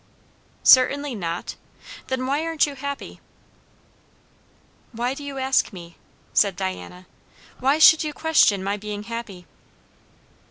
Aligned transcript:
"Certainly 0.63 1.13
not? 1.13 1.57
then 2.07 2.25
why 2.25 2.43
aren't 2.43 2.65
you 2.65 2.73
happy?" 2.73 3.21
"Why 4.93 5.13
do 5.13 5.23
you 5.23 5.37
ask 5.37 5.71
me?" 5.71 5.95
said 6.33 6.55
Diana. 6.55 7.05
"Why 7.59 7.77
should 7.77 8.03
you 8.03 8.11
question 8.11 8.63
my 8.63 8.77
being 8.77 9.03
happy?" 9.03 9.45